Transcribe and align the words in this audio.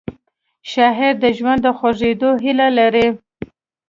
شاعر 0.71 1.13
د 1.23 1.25
ژوند 1.37 1.59
د 1.63 1.67
خوږېدو 1.77 2.29
هیله 2.43 2.67
لري 2.79 3.07